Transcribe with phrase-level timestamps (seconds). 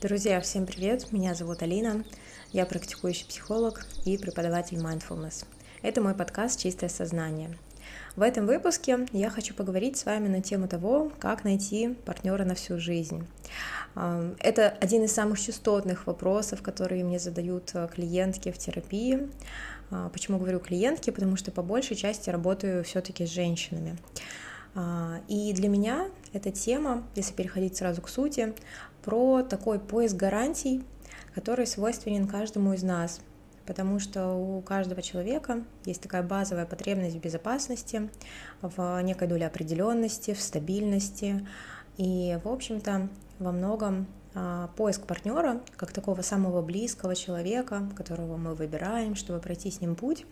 [0.00, 1.12] Друзья, всем привет!
[1.12, 2.06] Меня зовут Алина,
[2.52, 5.44] я практикующий психолог и преподаватель mindfulness.
[5.82, 7.58] Это мой подкаст «Чистое сознание».
[8.16, 12.54] В этом выпуске я хочу поговорить с вами на тему того, как найти партнера на
[12.54, 13.26] всю жизнь.
[13.94, 19.28] Это один из самых частотных вопросов, которые мне задают э, клиентки в терапии.
[19.90, 21.10] А, почему говорю клиентки?
[21.10, 23.98] Потому что по большей части работаю все-таки с женщинами.
[24.74, 28.54] А, и для меня эта тема, если переходить сразу к сути,
[29.02, 30.84] про такой поиск гарантий,
[31.34, 33.20] который свойственен каждому из нас,
[33.66, 38.10] потому что у каждого человека есть такая базовая потребность в безопасности,
[38.62, 41.46] в некой доле определенности, в стабильности.
[41.96, 48.54] И, в общем-то, во многом а, поиск партнера, как такого самого близкого человека, которого мы
[48.54, 50.26] выбираем, чтобы пройти с ним путь,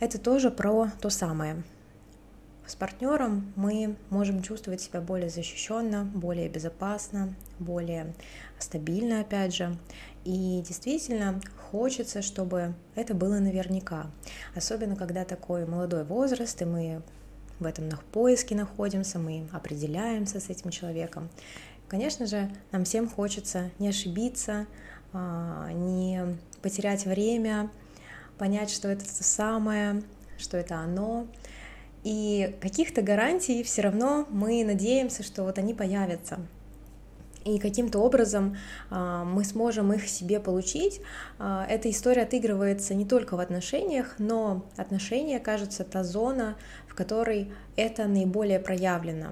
[0.00, 1.62] это тоже про то самое,
[2.66, 8.14] с партнером мы можем чувствовать себя более защищенно, более безопасно, более
[8.58, 9.76] стабильно, опять же.
[10.24, 11.40] И действительно
[11.70, 14.06] хочется, чтобы это было наверняка.
[14.54, 17.02] Особенно, когда такой молодой возраст, и мы
[17.58, 21.28] в этом поиске находимся, мы определяемся с этим человеком.
[21.88, 24.66] Конечно же, нам всем хочется не ошибиться,
[25.12, 27.70] а, не потерять время,
[28.38, 30.02] понять, что это то самое,
[30.38, 31.26] что это оно.
[32.04, 36.40] И каких-то гарантий все равно мы надеемся, что вот они появятся.
[37.44, 38.56] И каким-то образом
[38.90, 41.00] а, мы сможем их себе получить.
[41.38, 47.52] А, эта история отыгрывается не только в отношениях, но отношения, кажется, та зона, в которой
[47.76, 49.30] это наиболее проявлено.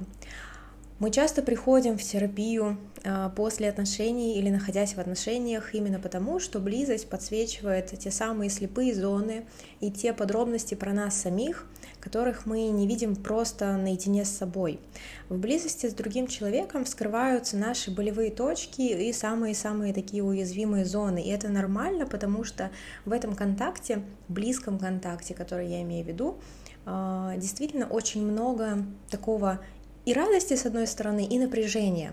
[0.98, 6.58] Мы часто приходим в терапию а, после отношений или находясь в отношениях именно потому, что
[6.58, 9.44] близость подсвечивает те самые слепые зоны
[9.80, 11.66] и те подробности про нас самих,
[12.00, 14.80] которых мы не видим просто наедине с собой.
[15.28, 21.22] В близости с другим человеком вскрываются наши болевые точки и самые-самые такие уязвимые зоны.
[21.22, 22.70] И это нормально, потому что
[23.04, 26.38] в этом контакте, близком контакте, который я имею в виду,
[26.86, 29.60] а, действительно очень много такого
[30.06, 32.12] и радости, с одной стороны, и напряжения.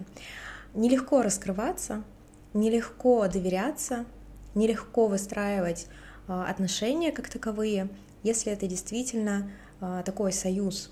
[0.74, 2.04] Нелегко раскрываться,
[2.54, 4.06] нелегко доверяться,
[4.54, 5.88] нелегко выстраивать
[6.28, 7.90] а, отношения как таковые,
[8.24, 10.92] если это действительно такой союз.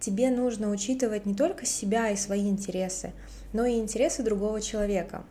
[0.00, 3.12] Тебе нужно учитывать не только себя и свои интересы,
[3.52, 5.24] но и интересы другого человека.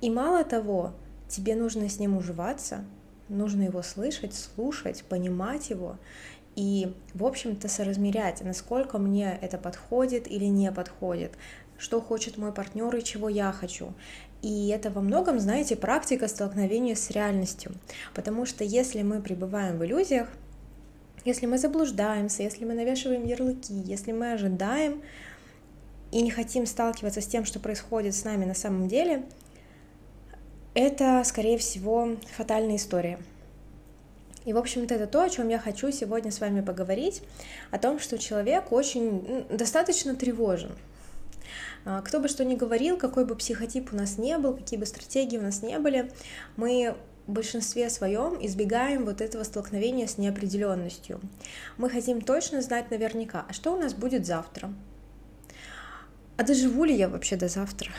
[0.00, 0.92] И мало того,
[1.28, 2.84] тебе нужно с ним уживаться,
[3.28, 5.96] нужно его слышать, слушать, понимать его
[6.54, 11.32] и, в общем-то, соразмерять, насколько мне это подходит или не подходит,
[11.78, 13.94] что хочет мой партнер и чего я хочу.
[14.42, 17.72] И это во многом, знаете, практика столкновения с реальностью.
[18.12, 20.28] Потому что если мы пребываем в иллюзиях,
[21.24, 25.02] если мы заблуждаемся, если мы навешиваем ярлыки, если мы ожидаем
[26.10, 29.24] и не хотим сталкиваться с тем, что происходит с нами на самом деле,
[30.74, 33.18] это, скорее всего, фатальная история—
[34.44, 37.22] и, в общем-то, это то, о чем я хочу сегодня с вами поговорить,
[37.70, 40.72] о том, что человек очень достаточно тревожен.
[41.84, 44.86] А, кто бы что ни говорил, какой бы психотип у нас не был, какие бы
[44.86, 46.10] стратегии у нас не были,
[46.56, 46.96] мы
[47.26, 51.20] в большинстве своем избегаем вот этого столкновения с неопределенностью.
[51.76, 54.72] Мы хотим точно знать наверняка, а что у нас будет завтра?
[56.36, 57.90] А доживу ли я вообще до завтра?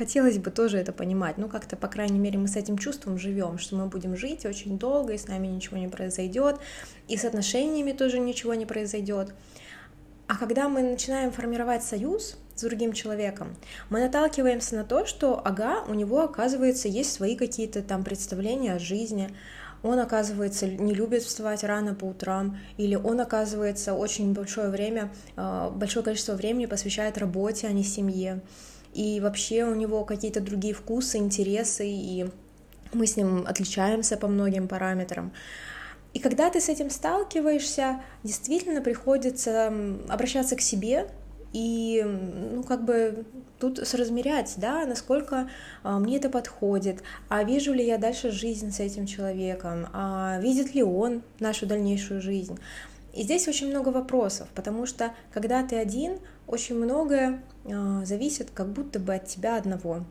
[0.00, 1.36] хотелось бы тоже это понимать.
[1.36, 4.78] Ну, как-то, по крайней мере, мы с этим чувством живем, что мы будем жить очень
[4.78, 6.58] долго, и с нами ничего не произойдет,
[7.06, 9.34] и с отношениями тоже ничего не произойдет.
[10.26, 13.56] А когда мы начинаем формировать союз с другим человеком,
[13.88, 18.78] мы наталкиваемся на то, что, ага, у него, оказывается, есть свои какие-то там представления о
[18.78, 19.30] жизни,
[19.82, 25.70] он, оказывается, не любит вставать рано по утрам, или он, оказывается, очень большое время, а,
[25.70, 28.42] большое количество времени посвящает работе, а не семье.
[28.92, 32.26] И вообще у него какие-то другие вкусы, интересы, и
[32.92, 35.32] мы с ним отличаемся по многим параметрам.
[36.12, 39.72] И когда ты с этим сталкиваешься, действительно приходится
[40.08, 41.08] обращаться к себе
[41.52, 43.24] и, ну, как бы
[43.58, 45.50] тут соразмерять, да, насколько
[45.82, 50.74] а, мне это подходит, а вижу ли я дальше жизнь с этим человеком, а видит
[50.74, 52.58] ли он нашу дальнейшую жизнь.
[53.12, 58.68] И здесь очень много вопросов, потому что когда ты один, очень многое э, зависит как
[58.68, 60.04] будто бы от тебя одного.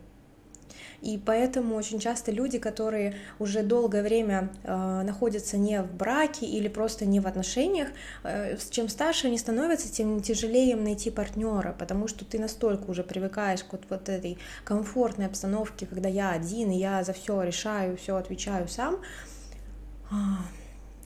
[1.02, 6.68] И поэтому очень часто люди, которые уже долгое время э, находятся не в браке или
[6.68, 7.90] просто не в отношениях,
[8.24, 13.04] э, чем старше они становятся, тем тяжелее им найти партнера, потому что ты настолько уже
[13.04, 17.98] привыкаешь к вот, вот этой комфортной обстановке, когда я один, и я за все решаю,
[17.98, 18.98] все отвечаю сам.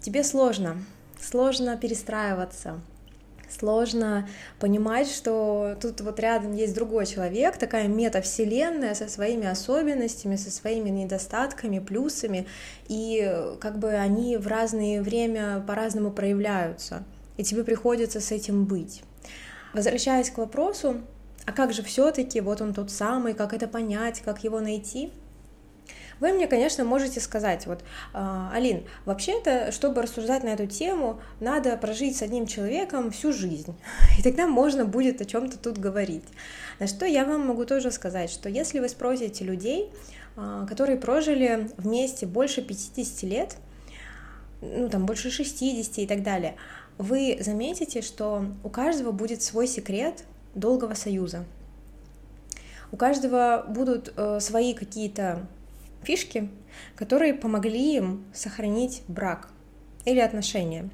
[0.01, 0.77] Тебе сложно,
[1.21, 2.81] сложно перестраиваться,
[3.59, 4.27] сложно
[4.59, 10.89] понимать, что тут вот рядом есть другой человек, такая метавселенная со своими особенностями, со своими
[10.89, 12.47] недостатками, плюсами,
[12.87, 17.03] и как бы они в разное время по-разному проявляются,
[17.37, 19.03] и тебе приходится с этим быть.
[19.73, 21.01] Возвращаясь к вопросу,
[21.45, 25.11] а как же все-таки вот он тот самый, как это понять, как его найти–
[26.19, 27.83] вы мне, конечно, можете сказать, вот,
[28.13, 33.75] «А, Алин, вообще-то, чтобы рассуждать на эту тему, надо прожить с одним человеком всю жизнь,
[34.19, 36.25] и тогда можно будет о чем-то тут говорить.
[36.79, 39.91] На что я вам могу тоже сказать, что если вы спросите людей,
[40.35, 43.57] а, которые прожили вместе больше 50 лет,
[44.61, 46.55] ну там больше 60 и так далее,
[46.97, 50.23] вы заметите, что у каждого будет свой секрет
[50.55, 51.45] долгого союза.
[52.91, 55.47] У каждого будут э, свои какие-то
[56.03, 56.49] фишки,
[56.95, 59.49] которые помогли им сохранить брак
[60.05, 60.89] или отношения.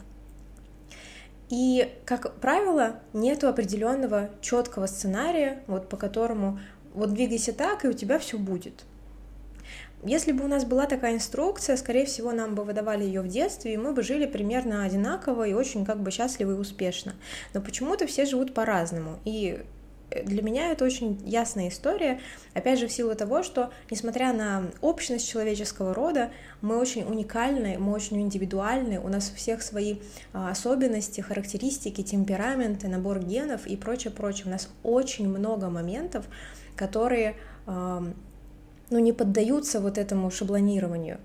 [1.50, 6.60] И, как правило, нету определенного четкого сценария, вот по которому
[6.94, 8.86] вот двигайся так, и у тебя все будет.
[10.04, 13.74] Если бы у нас была такая инструкция, скорее всего, нам бы выдавали ее в детстве,
[13.74, 17.16] и мы бы жили примерно одинаково и очень как бы счастливо и успешно.
[17.54, 19.20] Но почему-то все живут по-разному.
[19.26, 19.62] И
[20.26, 22.20] для меня это очень ясная история,
[22.54, 27.94] опять же, в силу того, что, несмотря на общность человеческого рода, мы очень уникальны, мы
[27.94, 29.98] очень индивидуальны, у нас у всех свои
[30.34, 34.48] а, особенности, характеристики, темпераменты, набор генов и прочее, прочее.
[34.48, 36.26] У нас очень много моментов,
[36.76, 37.36] которые
[38.90, 41.20] ну, не поддаются вот этому шаблонированию.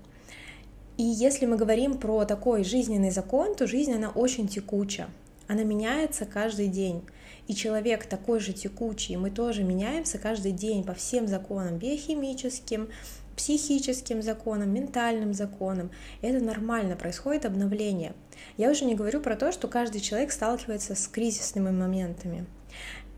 [0.97, 5.07] И если мы говорим про такой жизненный закон, то жизнь, она очень текуча,
[5.47, 7.03] она меняется каждый день.
[7.47, 12.89] И человек такой же текучий, мы тоже меняемся каждый день по всем законам биохимическим,
[13.35, 15.91] психическим законам, ментальным законам.
[16.21, 18.13] Это нормально, происходит обновление.
[18.57, 22.45] Я уже не говорю про то, что каждый человек сталкивается с кризисными моментами.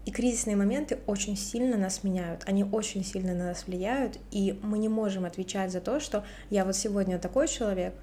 [0.06, 4.78] И кризисные моменты очень сильно нас меняют, они очень сильно на нас влияют, и мы
[4.78, 7.94] не можем отвечать за то, что я вот сегодня такой человек,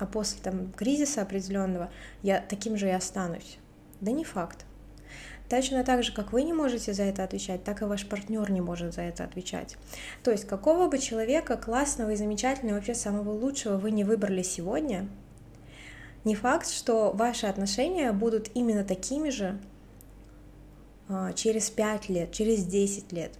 [0.00, 1.90] а после там кризиса определенного
[2.22, 3.58] я таким же и останусь.
[4.00, 4.64] Да не факт.
[5.48, 8.60] Точно так же, как вы не можете за это отвечать, так и ваш партнер не
[8.60, 9.78] может за это отвечать.
[10.22, 15.08] То есть, какого бы человека классного и замечательного, вообще самого лучшего вы не выбрали сегодня,
[16.24, 19.58] не факт, что ваши отношения будут именно такими же
[21.08, 23.32] а, через 5 лет, через 10 лет.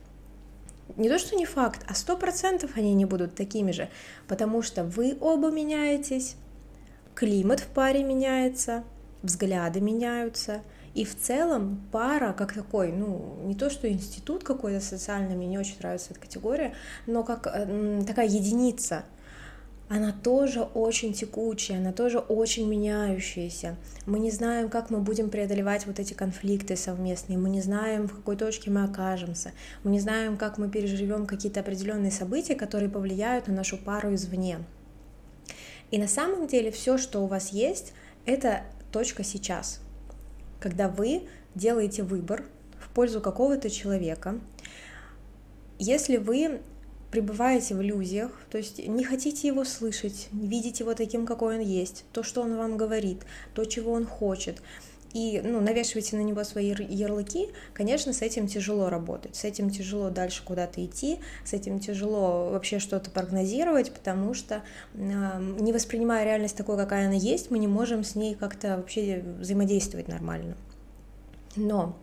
[0.96, 3.90] Не то, что не факт, а сто процентов они не будут такими же,
[4.26, 6.36] потому что вы оба меняетесь,
[7.18, 8.84] климат в паре меняется,
[9.22, 10.62] взгляды меняются–
[10.98, 15.56] и в целом пара как такой, ну, не то что институт какой-то социальный, мне не
[15.56, 16.74] очень нравится эта категория,
[17.06, 19.04] но как э, такая единица,
[19.88, 23.76] она тоже очень текучая, она тоже очень меняющаяся.
[24.06, 28.16] Мы не знаем, как мы будем преодолевать вот эти конфликты совместные, мы не знаем, в
[28.16, 29.52] какой точке мы окажемся,
[29.84, 34.58] мы не знаем, как мы переживем какие-то определенные события, которые повлияют на нашу пару извне.
[35.90, 37.92] И на самом деле все, что у вас есть,
[38.26, 38.62] это
[38.92, 39.80] точка сейчас,
[40.60, 41.22] когда вы
[41.54, 42.44] делаете выбор
[42.78, 44.40] в пользу какого-то человека,
[45.78, 46.60] если вы
[47.10, 51.62] пребываете в иллюзиях, то есть не хотите его слышать, не видите его таким, какой он
[51.62, 53.22] есть, то, что он вам говорит,
[53.54, 54.60] то, чего он хочет,
[55.12, 60.10] и ну, навешиваете на него свои ярлыки, конечно, с этим тяжело работать, с этим тяжело
[60.10, 64.62] дальше куда-то идти, с этим тяжело вообще что-то прогнозировать, потому что
[64.94, 70.08] не воспринимая реальность такой, какая она есть, мы не можем с ней как-то вообще взаимодействовать
[70.08, 70.56] нормально.
[71.56, 71.98] Но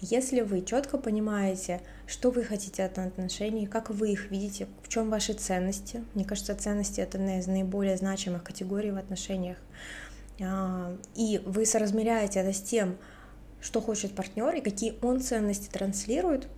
[0.00, 5.10] если вы четко понимаете, что вы хотите от отношений, как вы их видите, в чем
[5.10, 9.58] ваши ценности, мне кажется, ценности это одна из наиболее значимых категорий в отношениях,
[11.14, 12.96] и вы соразмеряете это с тем,
[13.60, 16.48] что хочет партнер и какие он ценности транслирует,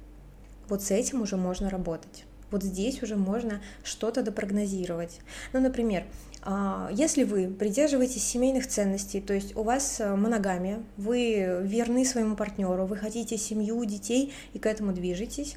[0.69, 2.25] вот с этим уже можно работать.
[2.51, 5.21] Вот здесь уже можно что-то допрогнозировать.
[5.53, 6.05] Ну, например,
[6.43, 12.37] а, если вы придерживаетесь семейных ценностей, то есть у вас э, моногамия, вы верны своему
[12.37, 15.57] партнеру, вы хотите семью, детей и к этому движетесь,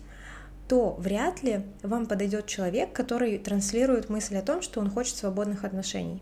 [0.69, 5.65] то вряд ли вам подойдет человек, который транслирует мысль о том, что он хочет свободных
[5.65, 6.21] отношений.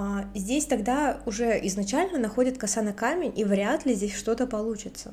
[0.00, 5.12] А, здесь тогда уже изначально находит коса на камень, и вряд ли здесь что-то получится.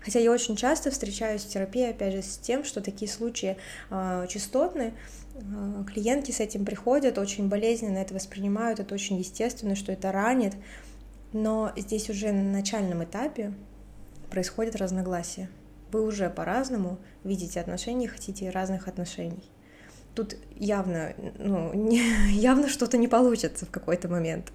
[0.00, 3.58] Хотя я очень часто встречаюсь в терапии, опять же, с тем, что такие случаи
[3.90, 4.94] э, частотны,
[5.34, 10.54] э, клиентки с этим приходят, очень болезненно это воспринимают, это очень естественно, что это ранит,
[11.34, 13.52] но здесь уже на начальном этапе
[14.30, 15.50] происходит разногласие.
[15.92, 19.44] Вы уже по-разному видите отношения, хотите разных отношений
[20.16, 24.52] тут явно, ну, не, явно что-то не получится в какой-то момент.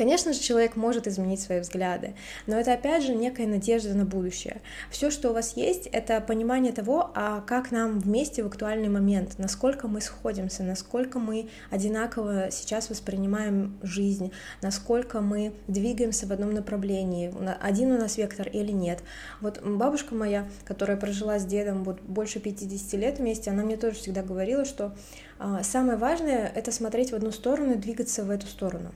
[0.00, 2.14] Конечно же, человек может изменить свои взгляды,
[2.46, 4.62] но это опять же некая надежда на будущее.
[4.90, 9.34] Все, что у вас есть, это понимание того, а как нам вместе в актуальный момент,
[9.36, 17.30] насколько мы сходимся, насколько мы одинаково сейчас воспринимаем жизнь, насколько мы двигаемся в одном направлении,
[17.60, 19.02] один у нас вектор или нет.
[19.42, 23.96] Вот бабушка моя, которая прожила с дедом вот больше 50 лет вместе, она мне тоже
[23.96, 24.94] всегда говорила, что
[25.38, 28.92] а, самое важное— это смотреть в одну сторону и двигаться в эту сторону.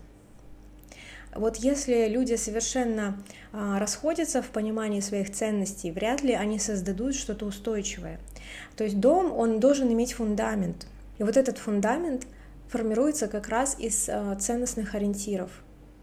[1.37, 3.23] Вот если люди совершенно
[3.53, 8.21] а, расходятся в понимании своих ценностей, вряд ли они создадут что-то устойчивое.
[8.76, 10.87] То есть дом, он должен иметь фундамент.
[11.19, 12.26] И вот этот фундамент
[12.69, 15.50] формируется как раз из а, ценностных ориентиров,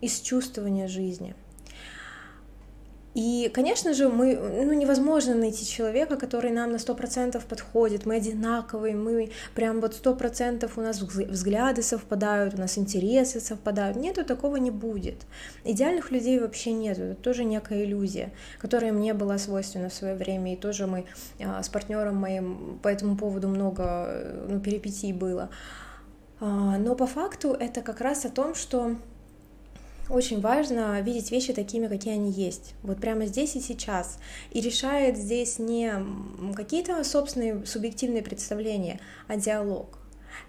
[0.01, 1.35] из чувствования жизни—
[3.13, 8.15] и, конечно же, мы, ну, невозможно найти человека, который нам на сто процентов подходит, мы
[8.15, 13.97] одинаковые, мы прям вот сто процентов у нас взгляды совпадают, у нас интересы совпадают.
[13.97, 15.25] Нету, такого не будет.
[15.65, 20.53] Идеальных людей вообще нет, это тоже некая иллюзия, которая мне была свойственна в свое время,
[20.53, 21.05] и тоже мы
[21.43, 25.49] а, с партнером моим по этому поводу много ну, перипетий было.
[26.39, 28.95] А, но по факту это как раз о том, что
[30.11, 34.19] очень важно видеть вещи такими, какие они есть, вот прямо здесь и сейчас.
[34.51, 35.93] И решает здесь не
[36.55, 39.97] какие-то собственные субъективные представления, а диалог.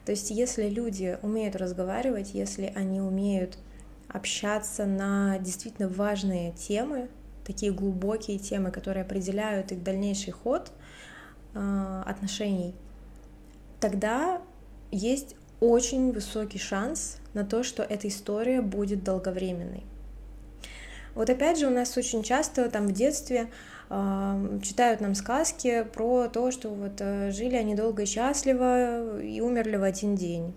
[0.05, 3.59] То есть если люди умеют разговаривать, если они умеют
[4.09, 7.09] общаться на действительно важные темы,
[7.45, 10.71] такие глубокие темы, которые определяют их дальнейший ход
[11.55, 12.75] э, отношений,
[13.81, 14.43] тогда
[14.91, 19.85] есть очень высокий шанс на то, что эта история будет долговременной.
[21.15, 23.49] Вот опять же у нас очень часто там в детстве
[23.91, 29.41] э, читают нам сказки про то, что вот э, жили они долго и счастливо и
[29.41, 30.55] умерли в один день.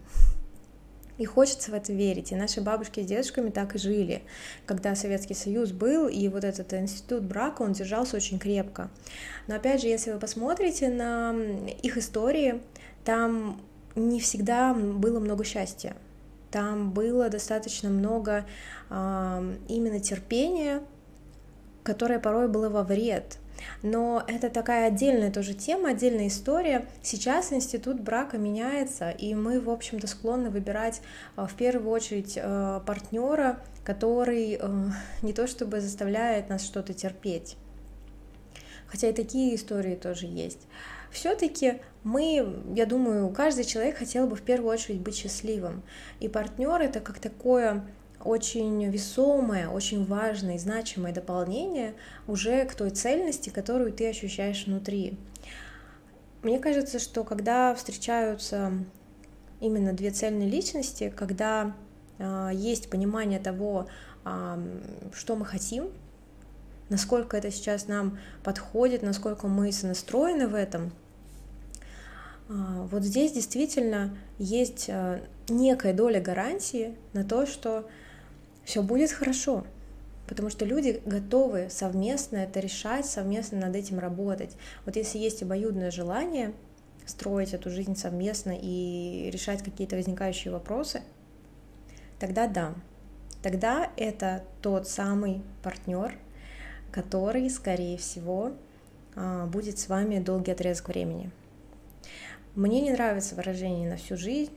[1.17, 2.31] И хочется в это верить.
[2.31, 4.23] И наши бабушки с дедушками так и жили.
[4.65, 8.89] Когда Советский Союз был, и вот этот институт брака, он держался очень крепко.
[9.47, 11.33] Но опять же, если вы посмотрите на
[11.81, 12.61] их истории,
[13.05, 13.61] там
[13.95, 15.95] не всегда было много счастья.
[16.55, 18.45] Там было достаточно много
[18.89, 20.81] э, именно терпения,
[21.83, 23.39] которое порой было во вред.
[23.83, 26.85] Но это такая отдельная тоже тема, отдельная история.
[27.01, 31.01] Сейчас институт брака меняется, и мы, в общем-то, склонны выбирать
[31.35, 32.39] в первую очередь
[32.85, 34.57] партнера, который
[35.21, 37.57] не то чтобы заставляет нас что-то терпеть.
[38.87, 40.67] Хотя и такие истории тоже есть
[41.11, 45.83] все-таки мы, я думаю, каждый человек хотел бы в первую очередь быть счастливым.
[46.19, 47.83] И партнер это как такое
[48.23, 51.93] очень весомое, очень важное и значимое дополнение
[52.27, 55.17] уже к той цельности, которую ты ощущаешь внутри.
[56.41, 58.71] Мне кажется, что когда встречаются
[59.59, 61.75] именно две цельные личности, когда
[62.17, 63.87] э, есть понимание того,
[64.25, 64.79] э,
[65.13, 65.89] что мы хотим,
[66.89, 70.91] насколько это сейчас нам подходит, насколько мы сонастроены в этом,
[72.47, 77.87] а, вот здесь действительно есть а, некая доля гарантии на то, что
[78.63, 79.65] все будет хорошо,
[80.27, 84.55] потому что люди готовы совместно это решать, совместно над этим работать.
[84.85, 86.53] Вот если есть обоюдное желание
[87.05, 91.01] строить эту жизнь совместно и решать какие-то возникающие вопросы,
[92.19, 92.73] тогда да,
[93.41, 96.17] тогда это тот самый партнер,
[96.95, 98.53] который, скорее всего,
[99.15, 101.29] а, будет с вами долгий отрезок времени.
[102.55, 104.53] Мне не нравится выражение «на всю жизнь»,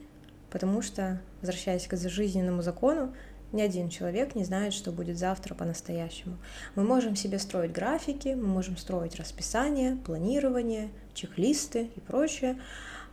[0.49, 3.13] потому что, возвращаясь к жизненному закону,
[3.51, 6.37] ни один человек не знает, что будет завтра по-настоящему.
[6.75, 12.57] Мы можем себе строить графики, мы можем строить расписание, планирование, чек-листы и прочее,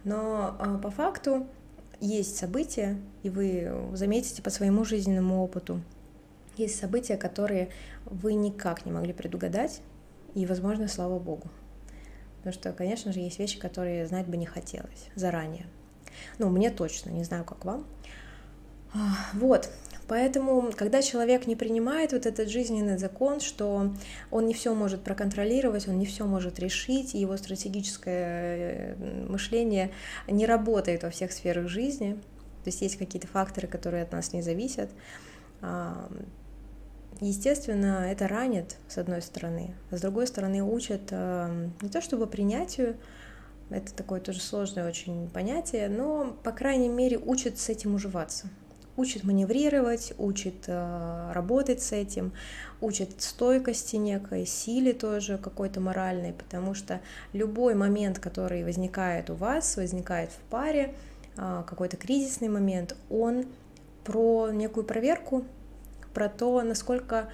[0.04, 1.48] но а, по факту
[1.98, 5.80] есть события, и вы заметите по своему жизненному опыту,
[6.58, 7.70] есть события, которые
[8.04, 9.80] вы никак не могли предугадать,
[10.34, 11.48] и, возможно, слава богу.
[12.38, 15.66] Потому что, конечно же, есть вещи, которые знать бы не хотелось заранее.
[16.38, 17.86] Ну, мне точно, не знаю, как вам.
[18.94, 19.70] А, вот,
[20.08, 23.92] Поэтому, когда человек не принимает вот этот жизненный закон, что
[24.30, 29.90] он не все может проконтролировать, он не все может решить, его стратегическое э, мышление
[30.28, 32.12] не работает во всех сферах жизни,
[32.62, 34.90] то есть есть какие-то факторы, которые от нас не зависят,
[35.60, 36.08] а,
[37.20, 42.96] Естественно, это ранит, с одной стороны, с другой стороны учат э, не то чтобы принятию,
[43.70, 48.48] это такое тоже сложное очень понятие, но, по крайней мере, учат с этим уживаться.
[48.98, 52.32] Учат маневрировать, учат э, работать с этим,
[52.80, 57.00] учат стойкости некой, силе тоже какой-то моральной, потому что
[57.32, 60.94] любой момент, который возникает у вас, возникает в паре,
[61.36, 63.46] э, какой-то кризисный момент, он
[64.04, 65.44] про некую проверку
[66.16, 67.28] про то, насколько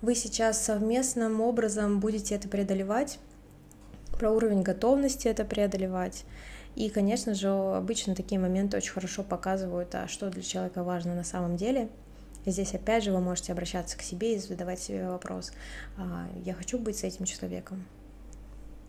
[0.00, 3.18] вы сейчас совместным образом будете это преодолевать,
[4.12, 6.24] про уровень готовности это преодолевать.
[6.74, 11.22] И, конечно же, обычно такие моменты очень хорошо показывают, а что для человека важно на
[11.22, 11.90] самом деле.
[12.46, 15.52] И здесь, опять же, вы можете обращаться к себе и задавать себе вопрос,
[15.98, 17.84] а, я хочу быть с этим человеком.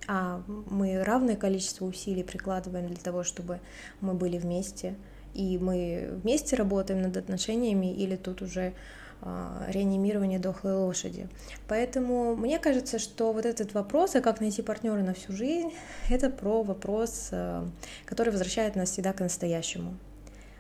[0.08, 3.60] А мы равное количество усилий прикладываем для того, чтобы
[4.00, 4.96] мы были вместе,
[5.34, 8.74] и мы вместе работаем над отношениями, или тут уже
[9.22, 11.28] а, реанимирование дохлой лошади.
[11.68, 15.74] Поэтому мне кажется, что вот этот вопрос, а как найти партнера на всю жизнь,
[16.10, 17.68] это про вопрос, а,
[18.06, 19.98] который возвращает нас всегда к настоящему.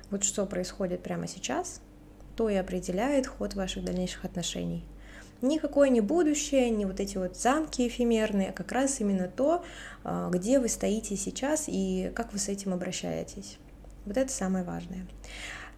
[0.10, 1.82] Вот что происходит прямо сейчас,
[2.36, 4.86] то и определяет ход ваших дальнейших отношений.
[5.42, 9.64] Никакое не будущее, не вот эти вот замки эфемерные, а как раз именно то,
[10.04, 13.58] а, где вы стоите сейчас и как вы с этим обращаетесь.
[14.06, 15.06] Вот это самое важное.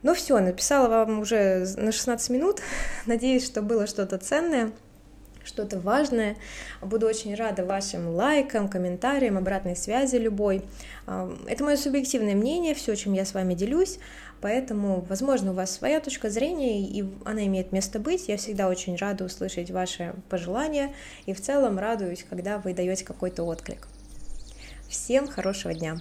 [0.03, 2.61] Ну все, написала вам уже на 16 минут.
[3.05, 4.71] Надеюсь, что было что-то ценное
[5.47, 6.35] что-то важное.
[6.81, 10.61] Буду очень рада вашим лайкам, комментариям, обратной связи любой.
[11.07, 13.99] А, это мое субъективное мнение, все, чем я с вами делюсь,
[14.41, 18.27] поэтому, возможно, у вас своя точка зрения, и она имеет место быть.
[18.27, 20.93] Я всегда очень рада услышать ваши пожелания,
[21.25, 23.87] и в целом радуюсь, когда вы даете какой-то отклик.
[24.89, 25.97] Всем хорошего дня!